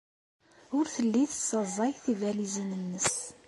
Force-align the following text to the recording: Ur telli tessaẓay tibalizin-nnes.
Ur 0.77 0.85
telli 0.93 1.23
tessaẓay 1.31 1.91
tibalizin-nnes. 2.03 3.13